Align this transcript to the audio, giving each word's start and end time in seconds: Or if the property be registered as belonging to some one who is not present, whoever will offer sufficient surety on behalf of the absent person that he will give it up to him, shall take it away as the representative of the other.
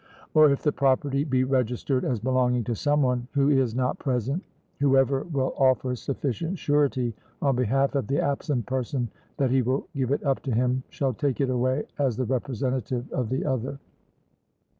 Or 0.33 0.49
if 0.49 0.63
the 0.63 0.71
property 0.71 1.23
be 1.23 1.43
registered 1.43 2.03
as 2.03 2.19
belonging 2.19 2.63
to 2.63 2.73
some 2.73 3.03
one 3.03 3.27
who 3.33 3.49
is 3.49 3.75
not 3.75 3.99
present, 3.99 4.41
whoever 4.79 5.25
will 5.25 5.53
offer 5.55 5.95
sufficient 5.95 6.57
surety 6.57 7.13
on 7.39 7.55
behalf 7.55 7.93
of 7.93 8.07
the 8.07 8.19
absent 8.19 8.65
person 8.65 9.09
that 9.37 9.51
he 9.51 9.61
will 9.61 9.85
give 9.93 10.09
it 10.09 10.23
up 10.23 10.39
to 10.39 10.51
him, 10.55 10.81
shall 10.89 11.13
take 11.13 11.39
it 11.39 11.51
away 11.51 11.85
as 11.99 12.17
the 12.17 12.25
representative 12.25 13.11
of 13.11 13.29
the 13.29 13.45
other. 13.45 13.77